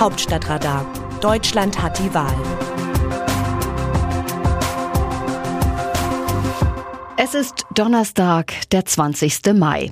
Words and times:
Hauptstadtradar. 0.00 0.86
Deutschland 1.20 1.82
hat 1.82 1.98
die 1.98 2.14
Wahl. 2.14 2.32
Es 7.16 7.34
ist 7.34 7.64
Donnerstag, 7.74 8.54
der 8.70 8.84
20. 8.84 9.54
Mai. 9.54 9.90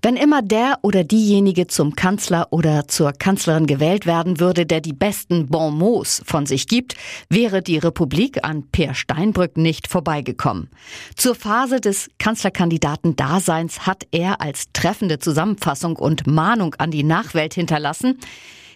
Wenn 0.00 0.14
immer 0.14 0.42
der 0.42 0.78
oder 0.82 1.02
diejenige 1.02 1.66
zum 1.66 1.96
Kanzler 1.96 2.46
oder 2.50 2.86
zur 2.86 3.12
Kanzlerin 3.12 3.66
gewählt 3.66 4.06
werden 4.06 4.38
würde, 4.38 4.64
der 4.64 4.80
die 4.80 4.92
besten 4.92 5.48
Bonmots 5.48 6.22
von 6.24 6.46
sich 6.46 6.68
gibt, 6.68 6.94
wäre 7.28 7.60
die 7.60 7.78
Republik 7.78 8.44
an 8.44 8.62
Peer 8.70 8.94
Steinbrück 8.94 9.56
nicht 9.56 9.88
vorbeigekommen. 9.88 10.70
Zur 11.16 11.34
Phase 11.34 11.80
des 11.80 12.08
Kanzlerkandidaten-Daseins 12.20 13.88
hat 13.88 14.06
er 14.12 14.40
als 14.40 14.66
treffende 14.72 15.18
Zusammenfassung 15.18 15.96
und 15.96 16.28
Mahnung 16.28 16.76
an 16.78 16.92
die 16.92 17.02
Nachwelt 17.02 17.54
hinterlassen, 17.54 18.20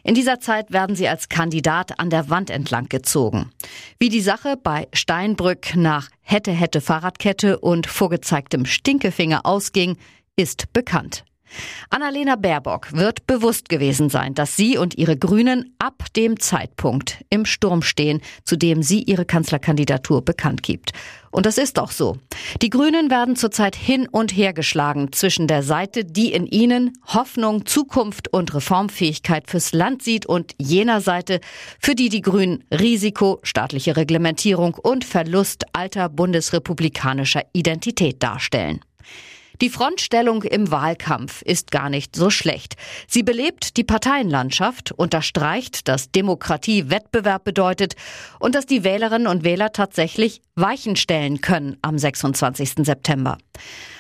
in 0.02 0.14
dieser 0.14 0.40
Zeit 0.40 0.72
werden 0.72 0.96
sie 0.96 1.08
als 1.08 1.28
Kandidat 1.28 1.98
an 1.98 2.10
der 2.10 2.28
Wand 2.28 2.50
entlang 2.50 2.88
gezogen. 2.88 3.50
Wie 3.98 4.08
die 4.08 4.20
Sache 4.20 4.56
bei 4.56 4.88
Steinbrück 4.92 5.76
nach 5.76 6.08
hätte 6.20 6.52
hätte 6.52 6.80
Fahrradkette 6.80 7.58
und 7.58 7.86
vorgezeigtem 7.86 8.66
Stinkefinger 8.66 9.46
ausging, 9.46 9.96
ist 10.36 10.72
bekannt. 10.72 11.24
Annalena 11.90 12.36
Baerbock 12.36 12.92
wird 12.92 13.26
bewusst 13.26 13.68
gewesen 13.68 14.08
sein, 14.08 14.34
dass 14.34 14.56
sie 14.56 14.78
und 14.78 14.96
ihre 14.96 15.16
Grünen 15.16 15.74
ab 15.78 16.04
dem 16.16 16.40
Zeitpunkt 16.40 17.24
im 17.30 17.44
Sturm 17.44 17.82
stehen, 17.82 18.20
zu 18.44 18.56
dem 18.56 18.82
sie 18.82 19.02
ihre 19.02 19.24
Kanzlerkandidatur 19.24 20.24
bekannt 20.24 20.62
gibt. 20.62 20.92
Und 21.32 21.46
das 21.46 21.56
ist 21.56 21.78
auch 21.78 21.90
so. 21.90 22.18
Die 22.60 22.68
Grünen 22.68 23.10
werden 23.10 23.36
zurzeit 23.36 23.74
hin 23.74 24.06
und 24.06 24.36
her 24.36 24.52
geschlagen 24.52 25.12
zwischen 25.12 25.46
der 25.46 25.62
Seite, 25.62 26.04
die 26.04 26.30
in 26.30 26.46
ihnen 26.46 26.92
Hoffnung, 27.06 27.64
Zukunft 27.64 28.32
und 28.32 28.54
Reformfähigkeit 28.54 29.48
fürs 29.48 29.72
Land 29.72 30.02
sieht 30.02 30.26
und 30.26 30.54
jener 30.58 31.00
Seite, 31.00 31.40
für 31.80 31.94
die 31.94 32.10
die 32.10 32.20
Grünen 32.20 32.64
Risiko, 32.70 33.40
staatliche 33.42 33.96
Reglementierung 33.96 34.74
und 34.74 35.04
Verlust 35.04 35.64
alter 35.72 36.10
bundesrepublikanischer 36.10 37.42
Identität 37.54 38.22
darstellen. 38.22 38.80
Die 39.60 39.70
Frontstellung 39.70 40.42
im 40.42 40.70
Wahlkampf 40.70 41.42
ist 41.42 41.70
gar 41.70 41.90
nicht 41.90 42.16
so 42.16 42.30
schlecht. 42.30 42.76
Sie 43.06 43.22
belebt 43.22 43.76
die 43.76 43.84
Parteienlandschaft, 43.84 44.92
unterstreicht, 44.92 45.88
dass 45.88 46.10
Demokratie 46.10 46.90
Wettbewerb 46.90 47.44
bedeutet 47.44 47.94
und 48.38 48.54
dass 48.54 48.66
die 48.66 48.84
Wählerinnen 48.84 49.26
und 49.26 49.44
Wähler 49.44 49.72
tatsächlich 49.72 50.40
Weichen 50.54 50.96
stellen 50.96 51.40
können 51.40 51.76
am 51.82 51.98
26. 51.98 52.84
September. 52.84 53.38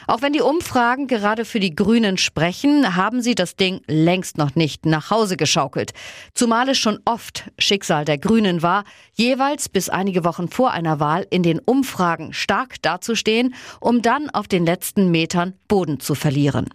Auch 0.06 0.22
wenn 0.22 0.32
die 0.32 0.40
Umfragen 0.40 1.06
gerade 1.06 1.44
für 1.44 1.60
die 1.60 1.74
Grünen 1.74 2.18
sprechen, 2.18 2.96
haben 2.96 3.22
sie 3.22 3.34
das 3.34 3.56
Ding 3.56 3.80
längst 3.86 4.38
noch 4.38 4.54
nicht 4.54 4.86
nach 4.86 5.10
Hause 5.10 5.36
geschaukelt. 5.36 5.92
Zumal 6.34 6.68
es 6.68 6.78
schon 6.78 6.98
oft 7.04 7.50
Schicksal 7.58 8.04
der 8.04 8.18
Grünen 8.18 8.62
war, 8.62 8.84
jeweils 9.14 9.68
bis 9.68 9.88
einige 9.88 10.24
Wochen 10.24 10.48
vor 10.48 10.72
einer 10.72 11.00
Wahl 11.00 11.26
in 11.30 11.42
den 11.42 11.58
Umfragen 11.58 12.32
stark 12.32 12.80
dazustehen, 12.82 13.54
um 13.80 14.02
dann 14.02 14.30
auf 14.30 14.48
den 14.48 14.66
letzten 14.66 15.10
Metern 15.10 15.54
Boden 15.68 16.00
zu 16.00 16.14
verlieren. 16.14 16.68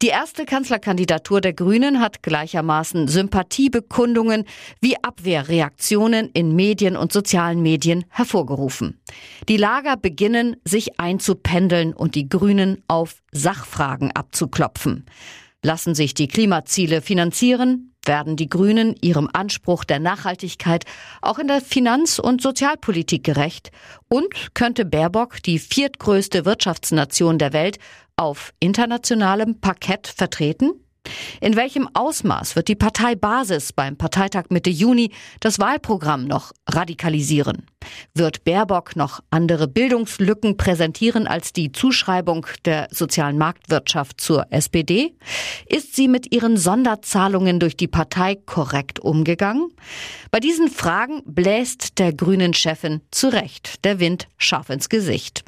Die 0.00 0.08
erste 0.08 0.44
Kanzlerkandidatur 0.44 1.40
der 1.40 1.54
Grünen 1.54 1.98
hat 1.98 2.22
gleichermaßen 2.22 3.08
Sympathiebekundungen 3.08 4.44
wie 4.80 4.94
Abwehrreaktionen 5.02 6.30
in 6.34 6.54
Medien 6.54 6.96
und 6.96 7.12
sozialen 7.12 7.62
Medien 7.62 8.04
hervorgerufen. 8.08 9.00
Die 9.48 9.56
Lager 9.56 9.96
beginnen 9.96 10.54
sich 10.64 11.00
einzupendeln 11.00 11.94
und 11.94 12.14
die 12.14 12.28
Grünen 12.28 12.80
auf 12.86 13.16
Sachfragen 13.32 14.12
abzuklopfen. 14.12 15.04
Lassen 15.64 15.96
sich 15.96 16.14
die 16.14 16.28
Klimaziele 16.28 17.02
finanzieren? 17.02 17.92
Werden 18.04 18.36
die 18.36 18.48
Grünen 18.48 18.94
ihrem 19.02 19.28
Anspruch 19.32 19.82
der 19.82 19.98
Nachhaltigkeit 19.98 20.84
auch 21.20 21.40
in 21.40 21.48
der 21.48 21.60
Finanz- 21.60 22.20
und 22.20 22.40
Sozialpolitik 22.40 23.24
gerecht? 23.24 23.72
Und 24.08 24.54
könnte 24.54 24.84
Baerbock, 24.84 25.42
die 25.42 25.58
viertgrößte 25.58 26.44
Wirtschaftsnation 26.44 27.38
der 27.38 27.52
Welt, 27.52 27.78
auf 28.18 28.52
internationalem 28.60 29.60
Parkett 29.60 30.06
vertreten? 30.06 30.72
In 31.40 31.56
welchem 31.56 31.88
Ausmaß 31.94 32.56
wird 32.56 32.68
die 32.68 32.74
Parteibasis 32.74 33.72
beim 33.72 33.96
Parteitag 33.96 34.44
Mitte 34.50 34.70
Juni 34.70 35.12
das 35.40 35.58
Wahlprogramm 35.58 36.24
noch 36.24 36.52
radikalisieren? 36.68 37.66
Wird 38.14 38.44
Baerbock 38.44 38.96
noch 38.96 39.20
andere 39.30 39.68
Bildungslücken 39.68 40.56
präsentieren 40.56 41.26
als 41.26 41.52
die 41.52 41.72
Zuschreibung 41.72 42.46
der 42.64 42.88
sozialen 42.90 43.38
Marktwirtschaft 43.38 44.20
zur 44.20 44.46
SPD? 44.50 45.16
Ist 45.66 45.96
sie 45.96 46.08
mit 46.08 46.34
ihren 46.34 46.56
Sonderzahlungen 46.56 47.60
durch 47.60 47.76
die 47.76 47.88
Partei 47.88 48.34
korrekt 48.34 49.00
umgegangen? 49.00 49.70
Bei 50.30 50.40
diesen 50.40 50.68
Fragen 50.68 51.22
bläst 51.24 51.98
der 51.98 52.12
grünen 52.12 52.52
Chefin 52.52 53.00
zu 53.10 53.28
Recht 53.28 53.84
der 53.84 54.00
Wind 54.00 54.28
scharf 54.36 54.68
ins 54.68 54.88
Gesicht. 54.88 55.44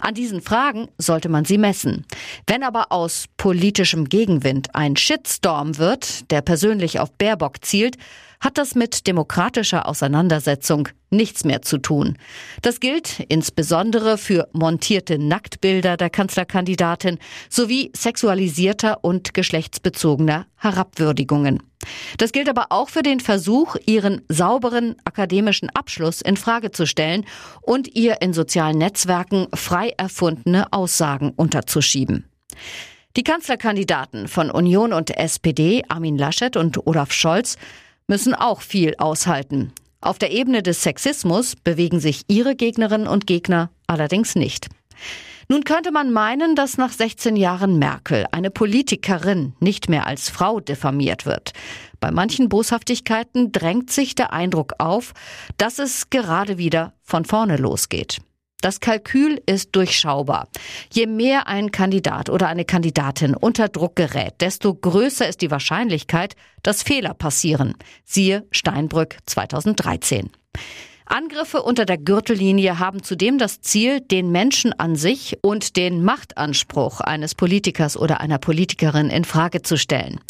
An 0.00 0.14
diesen 0.14 0.40
Fragen 0.40 0.88
sollte 0.98 1.28
man 1.28 1.44
sie 1.44 1.58
messen. 1.58 2.06
Wenn 2.46 2.62
aber 2.62 2.92
aus 2.92 3.26
politischem 3.36 4.08
Gegenwind 4.08 4.74
ein 4.74 4.96
Shitstorm 4.96 5.78
wird, 5.78 6.30
der 6.30 6.42
persönlich 6.42 7.00
auf 7.00 7.12
Baerbock 7.12 7.64
zielt, 7.64 7.96
hat 8.40 8.58
das 8.58 8.74
mit 8.74 9.06
demokratischer 9.06 9.88
Auseinandersetzung 9.88 10.88
nichts 11.10 11.44
mehr 11.44 11.62
zu 11.62 11.78
tun. 11.78 12.16
Das 12.62 12.80
gilt 12.80 13.20
insbesondere 13.28 14.18
für 14.18 14.48
montierte 14.52 15.18
Nacktbilder 15.18 15.96
der 15.96 16.10
Kanzlerkandidatin 16.10 17.18
sowie 17.48 17.90
sexualisierter 17.94 19.04
und 19.04 19.34
geschlechtsbezogener 19.34 20.46
Herabwürdigungen. 20.56 21.62
Das 22.18 22.32
gilt 22.32 22.48
aber 22.48 22.66
auch 22.70 22.88
für 22.88 23.02
den 23.02 23.20
Versuch, 23.20 23.76
ihren 23.86 24.22
sauberen 24.28 24.96
akademischen 25.04 25.70
Abschluss 25.70 26.20
in 26.20 26.36
Frage 26.36 26.70
zu 26.70 26.86
stellen 26.86 27.24
und 27.62 27.94
ihr 27.96 28.20
in 28.20 28.32
sozialen 28.32 28.78
Netzwerken 28.78 29.46
frei 29.54 29.94
erfundene 29.96 30.72
Aussagen 30.72 31.32
unterzuschieben. 31.36 32.28
Die 33.16 33.24
Kanzlerkandidaten 33.24 34.28
von 34.28 34.50
Union 34.50 34.92
und 34.92 35.16
SPD, 35.16 35.82
Armin 35.88 36.18
Laschet 36.18 36.56
und 36.56 36.86
Olaf 36.86 37.12
Scholz, 37.12 37.56
müssen 38.06 38.34
auch 38.34 38.60
viel 38.60 38.94
aushalten. 38.98 39.72
Auf 40.00 40.18
der 40.18 40.30
Ebene 40.30 40.62
des 40.62 40.82
Sexismus 40.82 41.56
bewegen 41.56 41.98
sich 41.98 42.22
ihre 42.28 42.54
Gegnerinnen 42.54 43.08
und 43.08 43.26
Gegner 43.26 43.70
allerdings 43.86 44.36
nicht. 44.36 44.68
Nun 45.48 45.64
könnte 45.64 45.90
man 45.92 46.12
meinen, 46.12 46.54
dass 46.54 46.76
nach 46.76 46.92
16 46.92 47.34
Jahren 47.34 47.78
Merkel 47.78 48.26
eine 48.32 48.50
Politikerin 48.50 49.54
nicht 49.60 49.88
mehr 49.88 50.06
als 50.06 50.28
Frau 50.28 50.60
diffamiert 50.60 51.24
wird. 51.24 51.52
Bei 52.00 52.10
manchen 52.10 52.50
Boshaftigkeiten 52.50 53.50
drängt 53.50 53.90
sich 53.90 54.14
der 54.14 54.32
Eindruck 54.32 54.74
auf, 54.78 55.14
dass 55.56 55.78
es 55.78 56.10
gerade 56.10 56.58
wieder 56.58 56.92
von 57.02 57.24
vorne 57.24 57.56
losgeht. 57.56 58.18
Das 58.60 58.80
Kalkül 58.80 59.40
ist 59.46 59.76
durchschaubar. 59.76 60.48
Je 60.92 61.06
mehr 61.06 61.46
ein 61.46 61.70
Kandidat 61.70 62.28
oder 62.28 62.48
eine 62.48 62.64
Kandidatin 62.64 63.36
unter 63.36 63.68
Druck 63.68 63.94
gerät, 63.94 64.34
desto 64.40 64.74
größer 64.74 65.28
ist 65.28 65.42
die 65.42 65.50
Wahrscheinlichkeit, 65.52 66.34
dass 66.64 66.82
Fehler 66.82 67.14
passieren. 67.14 67.74
Siehe 68.04 68.46
Steinbrück 68.50 69.18
2013. 69.26 70.30
Angriffe 71.06 71.62
unter 71.62 71.86
der 71.86 71.98
Gürtellinie 71.98 72.80
haben 72.80 73.02
zudem 73.02 73.38
das 73.38 73.60
Ziel, 73.60 74.00
den 74.00 74.30
Menschen 74.32 74.72
an 74.78 74.96
sich 74.96 75.38
und 75.40 75.76
den 75.76 76.02
Machtanspruch 76.02 77.00
eines 77.00 77.34
Politikers 77.36 77.96
oder 77.96 78.20
einer 78.20 78.38
Politikerin 78.38 79.08
in 79.08 79.24
Frage 79.24 79.62
zu 79.62 79.78
stellen. 79.78 80.20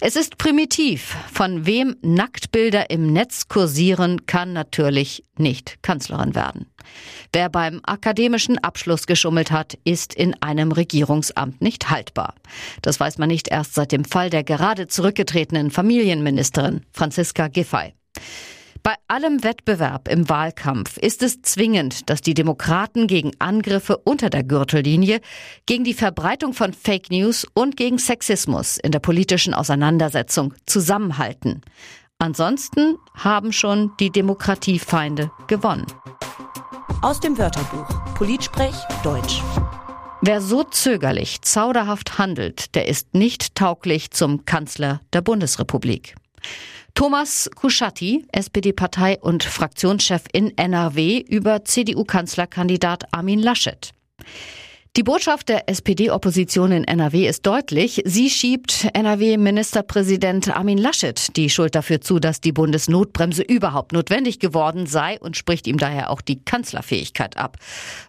Es 0.00 0.16
ist 0.16 0.38
primitiv. 0.38 1.16
Von 1.32 1.66
wem 1.66 1.96
Nacktbilder 2.02 2.90
im 2.90 3.12
Netz 3.12 3.48
kursieren, 3.48 4.26
kann 4.26 4.52
natürlich 4.52 5.24
nicht 5.38 5.82
Kanzlerin 5.82 6.34
werden. 6.34 6.66
Wer 7.32 7.48
beim 7.48 7.80
akademischen 7.84 8.58
Abschluss 8.58 9.06
geschummelt 9.06 9.50
hat, 9.50 9.78
ist 9.84 10.14
in 10.14 10.34
einem 10.42 10.72
Regierungsamt 10.72 11.62
nicht 11.62 11.90
haltbar. 11.90 12.34
Das 12.82 13.00
weiß 13.00 13.18
man 13.18 13.28
nicht 13.28 13.48
erst 13.48 13.74
seit 13.74 13.92
dem 13.92 14.04
Fall 14.04 14.30
der 14.30 14.44
gerade 14.44 14.88
zurückgetretenen 14.88 15.70
Familienministerin 15.70 16.82
Franziska 16.92 17.48
Giffey. 17.48 17.94
Bei 18.84 18.96
allem 19.08 19.42
Wettbewerb 19.42 20.08
im 20.08 20.28
Wahlkampf 20.28 20.98
ist 20.98 21.22
es 21.22 21.40
zwingend, 21.40 22.10
dass 22.10 22.20
die 22.20 22.34
Demokraten 22.34 23.06
gegen 23.06 23.30
Angriffe 23.38 23.96
unter 23.96 24.28
der 24.28 24.44
Gürtellinie, 24.44 25.22
gegen 25.64 25.84
die 25.84 25.94
Verbreitung 25.94 26.52
von 26.52 26.74
Fake 26.74 27.10
News 27.10 27.46
und 27.54 27.78
gegen 27.78 27.96
Sexismus 27.96 28.76
in 28.76 28.92
der 28.92 28.98
politischen 28.98 29.54
Auseinandersetzung 29.54 30.52
zusammenhalten. 30.66 31.62
Ansonsten 32.18 32.96
haben 33.14 33.52
schon 33.52 33.92
die 34.00 34.10
Demokratiefeinde 34.10 35.30
gewonnen. 35.46 35.86
Aus 37.00 37.20
dem 37.20 37.38
Wörterbuch 37.38 37.88
Politsprech 38.16 38.74
Deutsch. 39.02 39.40
Wer 40.20 40.42
so 40.42 40.62
zögerlich, 40.62 41.40
zauderhaft 41.40 42.18
handelt, 42.18 42.74
der 42.74 42.86
ist 42.86 43.14
nicht 43.14 43.54
tauglich 43.54 44.10
zum 44.10 44.44
Kanzler 44.44 45.00
der 45.14 45.22
Bundesrepublik. 45.22 46.16
Thomas 46.94 47.50
Kuschatti, 47.54 48.24
SPD-Partei- 48.32 49.18
und 49.20 49.42
Fraktionschef 49.42 50.22
in 50.32 50.56
NRW 50.56 51.18
über 51.28 51.64
CDU-Kanzlerkandidat 51.64 53.12
Armin 53.12 53.40
Laschet. 53.40 53.90
Die 54.96 55.02
Botschaft 55.02 55.48
der 55.48 55.68
SPD-Opposition 55.68 56.70
in 56.70 56.84
NRW 56.84 57.26
ist 57.26 57.44
deutlich. 57.44 58.00
Sie 58.04 58.30
schiebt 58.30 58.86
NRW-Ministerpräsident 58.92 60.56
Armin 60.56 60.78
Laschet 60.78 61.36
die 61.36 61.50
Schuld 61.50 61.74
dafür 61.74 62.00
zu, 62.00 62.20
dass 62.20 62.40
die 62.40 62.52
Bundesnotbremse 62.52 63.42
überhaupt 63.42 63.90
notwendig 63.90 64.38
geworden 64.38 64.86
sei 64.86 65.18
und 65.18 65.36
spricht 65.36 65.66
ihm 65.66 65.78
daher 65.78 66.10
auch 66.10 66.20
die 66.20 66.44
Kanzlerfähigkeit 66.44 67.36
ab. 67.36 67.56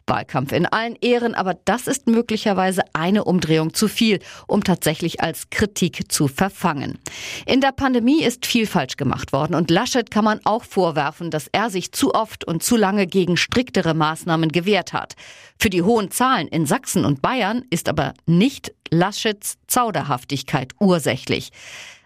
Wahlkampf 0.06 0.52
in 0.52 0.68
allen 0.68 0.96
Ehren, 1.02 1.34
aber 1.34 1.56
das 1.66 1.88
ist 1.88 2.06
möglicherweise 2.06 2.84
eine 2.94 3.24
Umdrehung 3.24 3.74
zu 3.74 3.88
viel, 3.88 4.20
um 4.46 4.64
tatsächlich 4.64 5.22
als 5.22 5.50
Kritik 5.50 6.12
zu 6.12 6.28
verfangen. 6.28 7.00
In 7.48 7.62
der 7.62 7.72
Pandemie 7.72 8.22
ist 8.22 8.46
viel 8.46 8.68
falsch 8.68 8.96
gemacht 8.96 9.34
worden 9.34 9.56
und 9.56 9.72
Laschet 9.72 10.12
kann 10.12 10.24
man 10.24 10.40
auch 10.44 10.64
vorwerfen, 10.64 11.32
dass 11.32 11.48
er 11.52 11.72
sich 11.72 11.94
zu 11.94 12.14
oft 12.14 12.46
und 12.46 12.62
zu 12.62 12.76
lange 12.76 13.08
gegen 13.08 13.38
striktere 13.38 13.96
Maßnahmen 13.96 14.52
gewehrt 14.52 14.94
hat. 14.94 15.16
Für 15.58 15.72
die 15.72 15.82
hohen 15.82 16.12
Zahlen 16.12 16.48
in 16.48 16.68
Sachsen 16.76 17.06
und 17.06 17.22
Bayern 17.22 17.64
ist 17.70 17.88
aber 17.88 18.14
nicht 18.26 18.74
Laschets 18.90 19.56
Zauderhaftigkeit 19.66 20.74
ursächlich. 20.78 21.52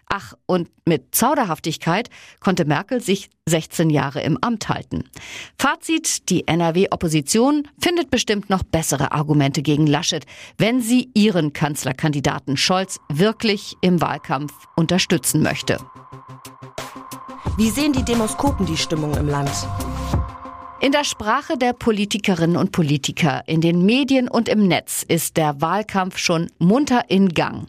Ach, 0.06 0.34
und 0.46 0.68
mit 0.86 1.12
Zauderhaftigkeit 1.12 2.08
konnte 2.38 2.64
Merkel 2.64 3.00
sich 3.00 3.30
16 3.48 3.90
Jahre 3.90 4.22
im 4.22 4.38
Amt 4.40 4.68
halten. 4.68 5.10
Fazit, 5.58 6.30
die 6.30 6.46
NRW-Opposition 6.46 7.66
findet 7.82 8.12
bestimmt 8.12 8.48
noch 8.48 8.62
bessere 8.62 9.10
Argumente 9.10 9.60
gegen 9.62 9.88
Laschet, 9.88 10.24
wenn 10.56 10.80
sie 10.80 11.10
ihren 11.14 11.52
Kanzlerkandidaten 11.52 12.56
Scholz 12.56 13.00
wirklich 13.08 13.74
im 13.80 14.00
Wahlkampf 14.00 14.52
unterstützen 14.76 15.42
möchte. 15.42 15.78
Wie 17.56 17.70
sehen 17.70 17.92
die 17.92 18.04
Demoskopen 18.04 18.66
die 18.66 18.76
Stimmung 18.76 19.16
im 19.16 19.28
Land? 19.28 19.50
In 20.82 20.92
der 20.92 21.04
Sprache 21.04 21.58
der 21.58 21.74
Politikerinnen 21.74 22.56
und 22.56 22.72
Politiker, 22.72 23.42
in 23.46 23.60
den 23.60 23.84
Medien 23.84 24.28
und 24.28 24.48
im 24.48 24.66
Netz 24.66 25.04
ist 25.06 25.36
der 25.36 25.60
Wahlkampf 25.60 26.16
schon 26.16 26.50
munter 26.58 27.02
in 27.08 27.28
Gang. 27.28 27.66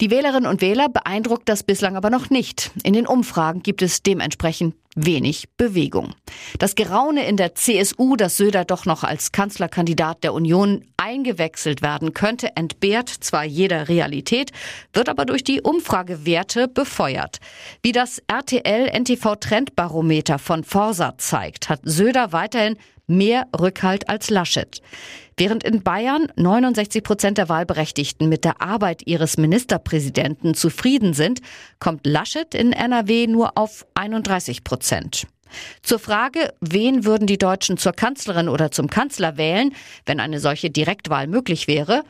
Die 0.00 0.10
Wählerinnen 0.10 0.48
und 0.48 0.62
Wähler 0.62 0.88
beeindruckt 0.88 1.46
das 1.50 1.62
bislang 1.62 1.94
aber 1.94 2.08
noch 2.08 2.30
nicht. 2.30 2.70
In 2.82 2.94
den 2.94 3.06
Umfragen 3.06 3.62
gibt 3.62 3.82
es 3.82 4.02
dementsprechend 4.02 4.74
wenig 4.96 5.50
Bewegung. 5.58 6.14
Das 6.58 6.74
Geraune 6.74 7.26
in 7.26 7.36
der 7.36 7.54
CSU, 7.54 8.16
dass 8.16 8.38
Söder 8.38 8.64
doch 8.64 8.86
noch 8.86 9.04
als 9.04 9.30
Kanzlerkandidat 9.30 10.24
der 10.24 10.32
Union 10.32 10.86
eingewechselt 11.04 11.82
werden 11.82 12.14
könnte, 12.14 12.56
entbehrt 12.56 13.10
zwar 13.10 13.44
jeder 13.44 13.88
Realität, 13.88 14.52
wird 14.94 15.10
aber 15.10 15.26
durch 15.26 15.44
die 15.44 15.60
Umfragewerte 15.60 16.66
befeuert. 16.66 17.40
Wie 17.82 17.92
das 17.92 18.22
RTL 18.26 18.88
NTV 18.88 19.36
Trendbarometer 19.36 20.38
von 20.38 20.64
Forsa 20.64 21.18
zeigt, 21.18 21.68
hat 21.68 21.80
Söder 21.82 22.32
weiterhin 22.32 22.78
mehr 23.06 23.46
Rückhalt 23.60 24.08
als 24.08 24.30
Laschet. 24.30 24.80
Während 25.36 25.62
in 25.62 25.82
Bayern 25.82 26.28
69 26.36 27.02
Prozent 27.02 27.36
der 27.36 27.50
Wahlberechtigten 27.50 28.30
mit 28.30 28.44
der 28.44 28.62
Arbeit 28.62 29.02
ihres 29.06 29.36
Ministerpräsidenten 29.36 30.54
zufrieden 30.54 31.12
sind, 31.12 31.40
kommt 31.80 32.06
Laschet 32.06 32.54
in 32.54 32.72
NRW 32.72 33.26
nur 33.26 33.58
auf 33.58 33.84
31 33.94 34.64
Prozent. 34.64 35.26
Zur 35.82 35.98
Frage, 35.98 36.52
wen 36.60 37.04
würden 37.04 37.26
die 37.26 37.38
Deutschen 37.38 37.76
zur 37.76 37.92
Kanzlerin 37.92 38.48
oder 38.48 38.70
zum 38.70 38.88
Kanzler 38.88 39.36
wählen, 39.36 39.74
wenn 40.06 40.20
eine 40.20 40.40
solche 40.40 40.70
Direktwahl 40.70 41.26
möglich 41.26 41.66
wäre, 41.68 42.02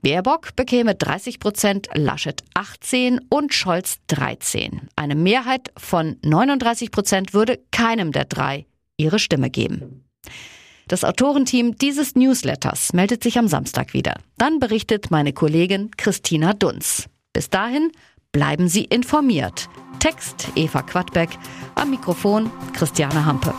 Baerbock 0.00 0.54
bekäme 0.54 0.94
30 0.94 1.40
Prozent, 1.40 1.88
Laschet 1.94 2.44
18 2.54 3.20
und 3.28 3.52
Scholz 3.52 3.98
13. 4.06 4.88
Eine 4.94 5.16
Mehrheit 5.16 5.72
von 5.76 6.16
39 6.22 6.90
Prozent 6.92 7.34
würde 7.34 7.58
keinem 7.72 8.12
der 8.12 8.24
drei 8.24 8.66
ihre 8.96 9.18
Stimme 9.18 9.50
geben. 9.50 10.04
Das 10.86 11.04
Autorenteam 11.04 11.76
dieses 11.76 12.14
Newsletters 12.14 12.92
meldet 12.92 13.22
sich 13.22 13.38
am 13.38 13.48
Samstag 13.48 13.92
wieder. 13.92 14.14
Dann 14.38 14.58
berichtet 14.58 15.10
meine 15.10 15.32
Kollegin 15.32 15.90
Christina 15.96 16.54
Dunz. 16.54 17.08
Bis 17.32 17.50
dahin 17.50 17.90
bleiben 18.32 18.68
Sie 18.68 18.84
informiert. 18.84 19.68
Text 19.98 20.48
Eva 20.54 20.82
Quadbeck, 20.82 21.30
am 21.74 21.90
Mikrofon 21.90 22.50
Christiane 22.72 23.24
Hampe. 23.24 23.52